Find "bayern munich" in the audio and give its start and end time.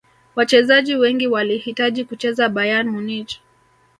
2.49-3.39